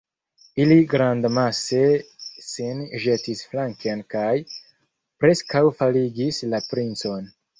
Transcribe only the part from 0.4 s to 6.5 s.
Ili grandamase sin ĵetis flanken kaj preskaŭ faligis